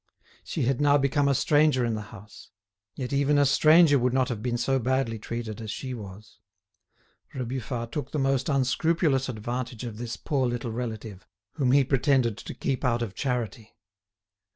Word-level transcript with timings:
She 0.43 0.63
had 0.63 0.81
now 0.81 0.97
become 0.97 1.27
a 1.27 1.35
stranger 1.35 1.85
in 1.85 1.93
the 1.93 2.01
house. 2.09 2.49
Yet 2.95 3.13
even 3.13 3.37
a 3.37 3.45
stranger 3.45 3.99
would 3.99 4.15
not 4.15 4.29
have 4.29 4.41
been 4.41 4.57
so 4.57 4.79
badly 4.79 5.19
treated 5.19 5.61
as 5.61 5.69
she 5.69 5.93
was. 5.93 6.39
Rebufat 7.35 7.91
took 7.91 8.09
the 8.11 8.17
most 8.17 8.49
unscrupulous 8.49 9.29
advantage 9.29 9.83
of 9.83 9.99
this 9.99 10.17
poor 10.17 10.47
little 10.47 10.71
relative, 10.71 11.27
whom 11.51 11.71
he 11.71 11.83
pretended 11.83 12.35
to 12.39 12.55
keep 12.55 12.83
out 12.83 13.03
of 13.03 13.13
charity. 13.13 13.75